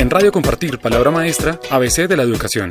[0.00, 2.70] En Radio Compartir, Palabra Maestra, ABC de la Educación.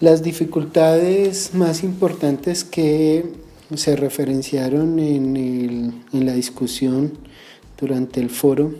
[0.00, 3.24] Las dificultades más importantes que
[3.74, 7.14] se referenciaron en, la discusión
[7.80, 8.74] durante el foro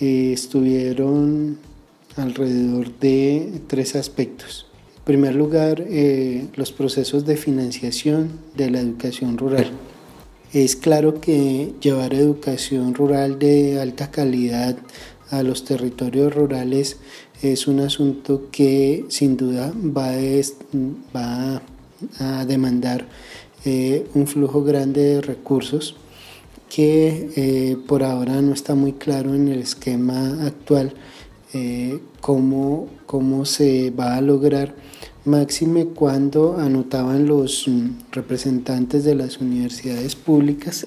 [0.00, 1.58] eh, estuvieron
[2.16, 4.66] alrededor de tres aspectos.
[4.96, 9.70] En primer lugar, eh, los procesos de financiación de la educación rural.
[10.56, 14.78] Es claro que llevar educación rural de alta calidad
[15.28, 16.96] a los territorios rurales
[17.42, 21.60] es un asunto que sin duda va
[22.18, 23.06] a, demandar
[23.66, 25.94] eh, un flujo grande de recursos
[26.70, 30.94] que eh, por ahora no está muy claro en el esquema actual
[31.52, 34.74] eh, cómo, cómo se va a lograr
[35.26, 40.86] máxime cuando anotaban los mm, representantes de las universidades públicas.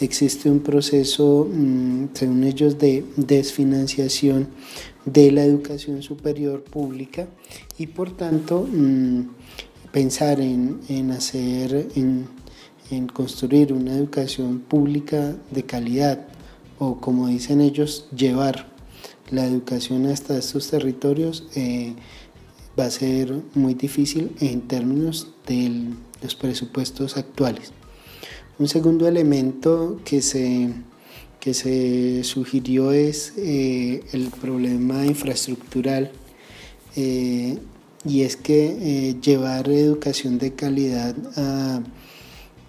[0.00, 4.48] Existe un proceso, mm, según ellos, de desfinanciación
[5.04, 7.28] de la educación superior pública
[7.78, 9.28] y por tanto mm,
[9.92, 12.26] pensar en, hacer, en,
[13.12, 16.26] construir una educación pública de calidad
[16.78, 18.72] o como dicen ellos, llevar
[19.30, 21.94] la educación hasta estos territorios eh,
[22.78, 25.90] va a ser muy difícil en términos de
[26.22, 27.72] los presupuestos actuales.
[28.58, 30.70] Un segundo elemento que se,
[31.40, 36.12] que se sugirió es eh, el problema infraestructural
[36.96, 37.58] eh,
[38.04, 41.82] y es que eh, llevar educación de calidad a,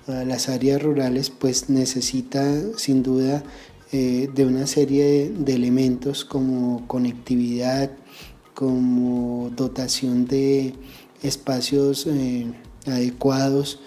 [0.08, 2.44] las áreas rurales pues necesita
[2.78, 3.44] sin duda
[3.92, 7.90] de una serie de, elementos como conectividad,
[8.56, 10.74] como dotación de
[11.22, 12.08] espacios
[12.88, 13.80] adecuados,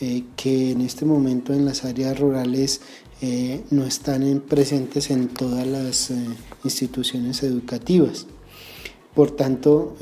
[0.00, 2.80] eh, que en este momento en las áreas rurales
[3.20, 6.14] eh, no están presentes en todas las eh,
[6.64, 8.26] instituciones educativas.
[9.14, 9.96] Por tanto,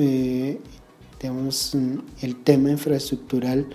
[1.18, 1.74] digamos,
[2.20, 3.66] el tema infraestructural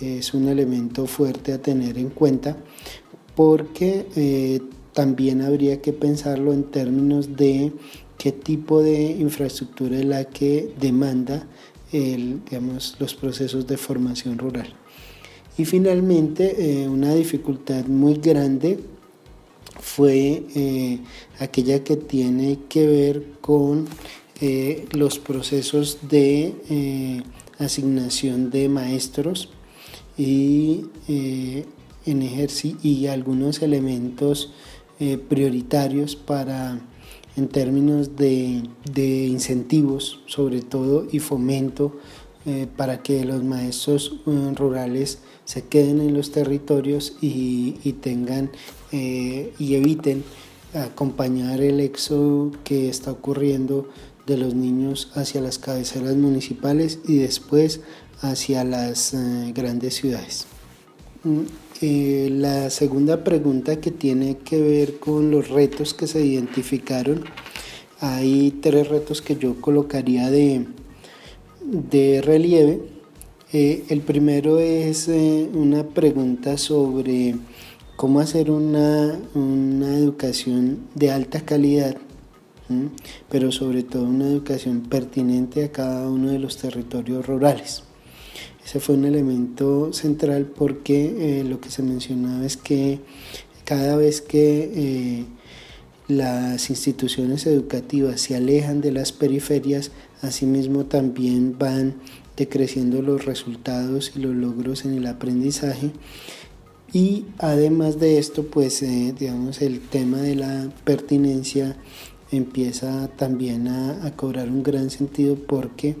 [0.00, 2.58] es un elemento fuerte a tener en cuenta
[3.34, 4.60] porque
[4.92, 7.72] también habría que pensarlo en términos de
[8.18, 11.46] qué tipo de infraestructura es la que demanda
[12.98, 14.74] los procesos de formación rural.
[15.58, 18.78] Y finalmente, eh, una dificultad muy grande
[19.80, 21.00] fue eh,
[21.40, 23.86] aquella que tiene que ver con
[24.40, 27.24] eh, los procesos de
[27.58, 29.48] asignación de maestros
[30.16, 32.48] y, en
[32.82, 34.52] y algunos elementos
[35.28, 36.80] prioritarios para
[37.38, 38.62] en términos de,
[38.92, 41.96] de, incentivos sobre todo y fomento
[42.76, 44.20] para que los maestros
[44.54, 45.18] rurales
[45.48, 47.72] se queden en los territorios y,
[48.02, 48.50] tengan
[48.92, 50.22] eh, y eviten
[50.74, 53.88] acompañar el éxodo que está ocurriendo
[54.26, 57.80] de los niños hacia las cabeceras municipales y después
[58.20, 60.44] hacia las eh, grandes ciudades.
[61.80, 67.24] Eh, la segunda pregunta que tiene que ver con los retos que se identificaron,
[68.00, 70.66] hay tres retos que yo colocaría de,
[71.62, 72.80] de relieve.
[73.52, 77.36] Eh, el primero es eh, una pregunta sobre
[77.94, 79.16] cómo hacer una,
[79.96, 81.96] educación de alta calidad,
[83.28, 87.87] pero sobre todo una educación pertinente a cada uno de los territorios rurales.
[88.68, 93.00] Ese fue un elemento central porque eh, lo que se mencionaba es que
[93.64, 95.24] cada vez que
[96.06, 99.90] las instituciones educativas se alejan de las periferias,
[100.20, 101.94] asimismo también van
[102.36, 105.92] decreciendo los resultados y los logros en el aprendizaje.
[106.92, 111.74] Y además de esto, pues eh, digamos el tema de la pertinencia
[112.30, 115.96] empieza también a, cobrar un gran sentido porque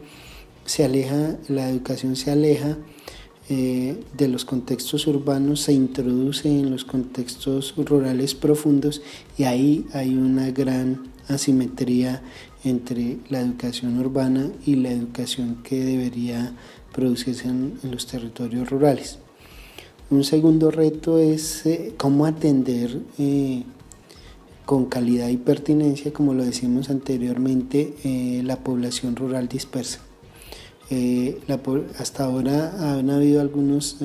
[0.68, 2.76] se aleja, la educación se aleja
[3.48, 9.00] eh, de los contextos urbanos, se introduce en los contextos rurales profundos
[9.38, 12.22] y ahí hay una gran asimetría
[12.64, 16.52] entre la educación urbana y la educación que debería
[16.92, 19.20] producirse en, los territorios rurales.
[20.10, 23.62] Un segundo reto es eh, cómo atender eh,
[24.66, 30.00] con calidad y pertinencia, como lo decimos anteriormente, la población rural dispersa.
[31.98, 33.96] Hasta ahora han habido algunos,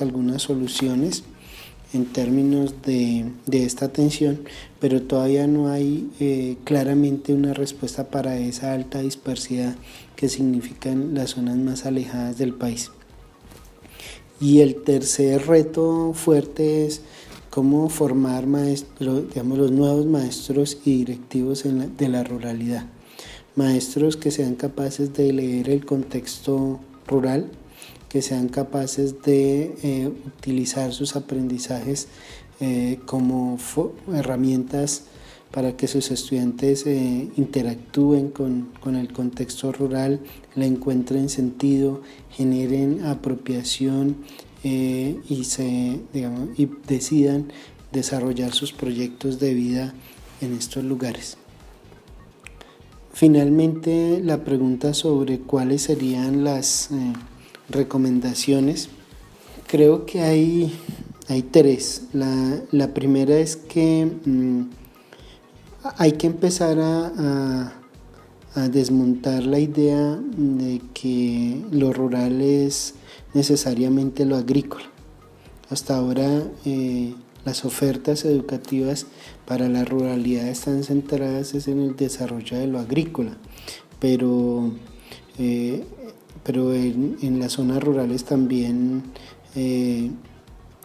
[0.00, 1.24] algunas soluciones
[1.92, 4.40] en términos de, esta atención,
[4.80, 9.76] pero todavía no hay eh, claramente una respuesta para esa alta dispersidad
[10.14, 12.90] que significan las zonas más alejadas del país.
[14.40, 17.02] Y el tercer reto fuerte es
[17.50, 22.86] cómo formar maestros, digamos, los nuevos maestros y directivos de la ruralidad.
[23.56, 27.50] Maestros que sean capaces de leer el contexto rural,
[28.10, 32.08] que sean capaces de eh, utilizar sus aprendizajes
[32.60, 33.58] eh, como
[34.12, 35.04] herramientas
[35.52, 40.20] para que sus estudiantes eh, interactúen con, con, el contexto rural,
[40.54, 44.16] le encuentren sentido, generen apropiación
[44.62, 47.52] y, se, digamos, y decidan
[47.92, 49.94] desarrollar sus proyectos de vida
[50.40, 51.38] en estos lugares.
[53.16, 57.14] Finalmente, la pregunta sobre cuáles serían las eh,
[57.70, 58.90] recomendaciones.
[59.66, 60.78] Creo que hay,
[61.26, 62.08] hay tres.
[62.12, 64.64] La, la primera es que mm,
[65.96, 67.72] hay que empezar a,
[68.70, 72.96] desmontar la idea de que lo rural es
[73.32, 74.84] necesariamente lo agrícola.
[75.70, 77.14] Hasta ahora eh,
[77.46, 79.06] las ofertas educativas
[79.46, 83.38] para la ruralidad están centradas en el desarrollo de lo agrícola,
[84.00, 84.72] pero,
[85.38, 85.84] eh,
[86.42, 89.04] pero en, las zonas rurales también
[89.54, 90.10] eh,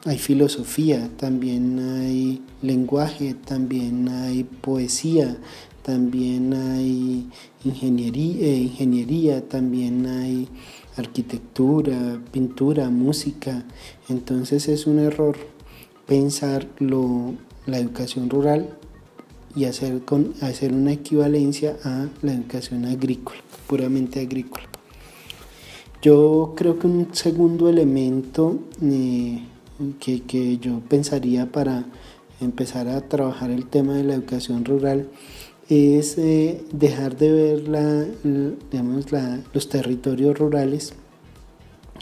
[0.06, 5.38] hay filosofía, también hay lenguaje, también hay poesía,
[5.82, 7.28] también hay
[7.66, 10.48] ingeniería, eh, ingeniería, también hay
[10.96, 13.66] arquitectura, pintura, música.
[14.10, 15.38] Entonces es un error
[16.12, 18.78] pensar la educación rural
[19.56, 24.66] y hacer, con, hacer una equivalencia a la educación agrícola, puramente agrícola.
[26.02, 29.42] Yo creo que un segundo elemento eh,
[30.02, 31.86] que, yo pensaría para
[32.42, 35.08] empezar a trabajar el tema de la educación rural
[35.70, 38.06] es eh, dejar de ver la,
[38.70, 39.06] digamos,
[39.54, 40.92] los territorios rurales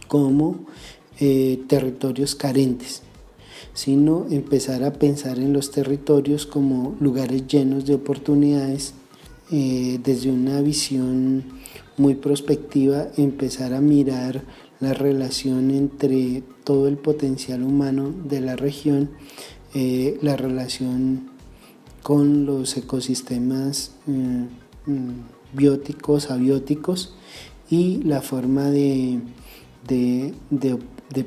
[0.07, 0.65] como
[1.19, 3.03] eh, territorios carentes,
[3.73, 8.93] sino empezar a pensar en los territorios como lugares llenos de oportunidades
[9.51, 11.43] eh, desde una visión
[11.97, 14.43] muy prospectiva, empezar a mirar
[14.79, 19.09] la relación entre todo el potencial humano de la región,
[19.73, 21.29] eh, la relación
[22.01, 24.45] con los ecosistemas mm,
[25.53, 27.13] bióticos, abióticos
[27.69, 29.19] y la forma de,
[29.87, 30.33] de,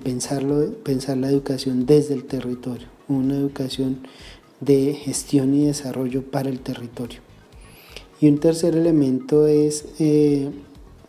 [0.03, 4.07] pensarlo, pensar la educación desde el territorio, una educación
[4.61, 7.21] de gestión y desarrollo para el territorio.
[8.21, 10.51] Y un tercer elemento es eh,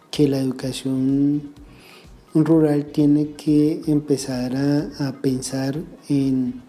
[0.10, 1.54] que la educación
[2.34, 5.78] rural tiene que empezar a, pensar
[6.10, 6.64] en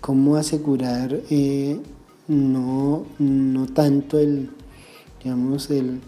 [0.00, 1.80] cómo asegurar eh,
[2.28, 4.50] no, no tanto el,
[5.22, 6.00] digamos, el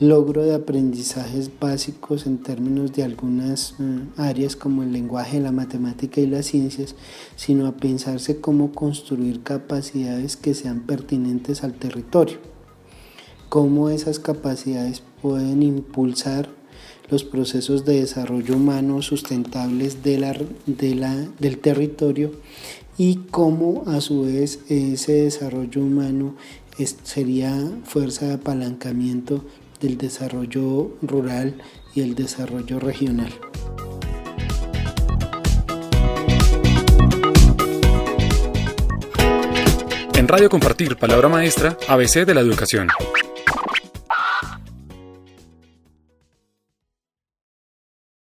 [0.00, 6.22] logro de aprendizajes básicos en términos de algunas eh, áreas como el lenguaje, la matemática
[6.22, 6.94] y las ciencias,
[7.36, 12.38] sino a pensarse cómo construir capacidades que sean pertinentes al territorio,
[13.50, 16.48] cómo esas capacidades pueden impulsar
[17.10, 22.32] los procesos de desarrollo humano sustentables del territorio
[22.96, 26.36] y cómo a su vez ese desarrollo humano
[27.04, 27.54] sería
[27.84, 29.44] fuerza de apalancamiento
[29.80, 31.62] del desarrollo rural
[31.94, 33.32] y el desarrollo regional.
[40.14, 42.88] En Radio Compartir, palabra maestra, ABC de la educación.